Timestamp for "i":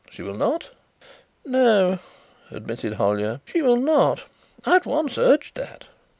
4.65-4.77